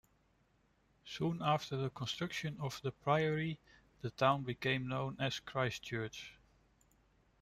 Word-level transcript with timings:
Soon 1.05 1.43
after 1.43 1.77
the 1.77 1.91
construction 1.91 2.57
of 2.59 2.81
the 2.81 2.91
priory 2.91 3.59
the 4.01 4.09
town 4.09 4.41
became 4.43 4.87
known 4.87 5.15
as 5.19 5.39
Christchurch. 5.39 6.33